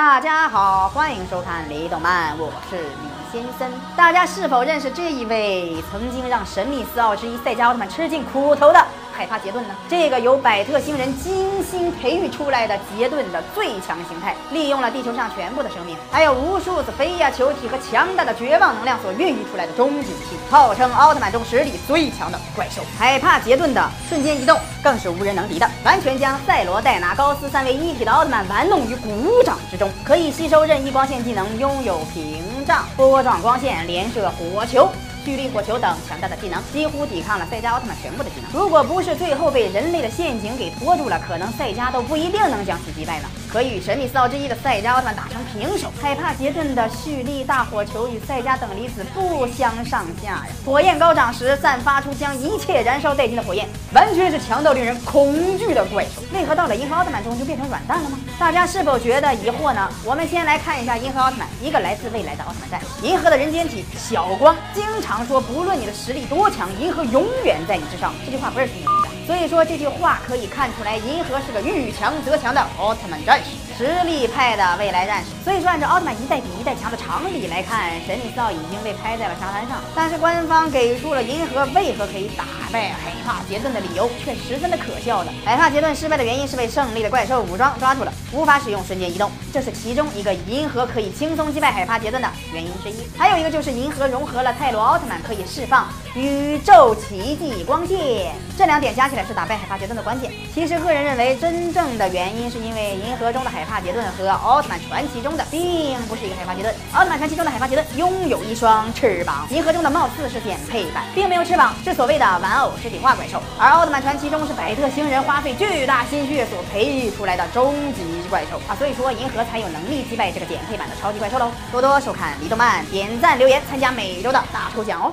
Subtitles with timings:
[0.00, 3.68] 大家好，欢迎收看《李动漫》，我是李先生。
[3.96, 8.78] 大家是否认识这一位曾经让神秘四奥之一赛迦奥特曼吃尽苦头的？
[9.18, 9.74] 海帕杰顿呢？
[9.88, 22.80] 这个由百特星人精心培育出来的杰顿的最强形态，利用了地球上全部的生命，还有无数次飞呀球体和强大的绝望能量所孕育出来的终极武器，号称奥特曼中实力最强的怪兽。
[22.96, 34.88] 海帕杰顿的瞬间移动更是无人能敌的，完全将赛罗、戴拿、高斯三位一体的奥特曼玩弄于股掌之中，可以吸收任意光线技能，拥有屏障、波状光线、连射火球。
[35.28, 38.50] 蓄力火球等强大的技能，几乎抵抗了赛迦奥特曼全部的技能。
[38.50, 43.28] 如果不是最后被人类的陷阱给拖住了，可能赛迦都不一定能将其击败了。
[43.50, 45.90] 可与神秘四奥之一的赛迦奥特曼打成平手。
[46.00, 50.46] 海帕杰顿的蓄力大火球与赛迦等离子不相上下呀！
[50.64, 56.22] 火焰高涨时散发出将一切燃烧殆尽的火焰，完全是强到令人恐惧的怪兽。
[56.32, 58.18] 为何到了银河奥特曼中就变成软蛋了吗？
[58.38, 59.88] 大家是否觉得疑惑呢？
[60.04, 65.18] 我们先来看一下银河奥特曼，一个来自未来的奥特曼战士，银河的人间体小光经常。
[65.28, 68.14] 说不论你的实力多强，银河永远在你之上。
[68.24, 69.07] 这句话不是听的。
[69.28, 75.28] 所以说这句话可以看出来，银河是个遇强则强的奥特曼战士，实力派的未来战士。
[75.44, 79.82] 所以说按照奥特曼一代比一代强的常理来看，神秘四奥已经被拍在了沙滩上。
[79.94, 85.30] 但是官方给出了银河为何可以打败海帕杰顿的理由，却十分的可笑的。
[85.44, 93.06] 海帕杰顿失败的原因是被胜利的怪兽武装抓住了，无法使用瞬间移动，这是其中一个银河可以轻松击败海帕杰顿的原因之一。
[93.16, 99.24] 还有一个就是银河融合了泰罗奥特曼，可以释放宇宙奇迹光线，这两点加起来。
[99.28, 100.32] 是打败海帕杰顿的关键。
[100.54, 106.74] 其实个人认为，真正的原因是因为银河中的海帕杰顿和奥特曼传奇中的并不是一个海帕杰顿。
[106.94, 113.40] 奥特曼传奇中的海帕杰顿拥有一双翅膀，银河中的貌似是减配版，并没有翅膀，是所谓的玩偶实体化怪兽。
[113.58, 121.50] 而奥特曼传奇中是百特星人花费巨大心血所培育出来的终极怪兽啊，所以说银河才有能力击败这个减配版的超级怪兽喽。
[121.70, 125.12] 多多收看李动漫，点赞留言，参加每周的大抽奖哦。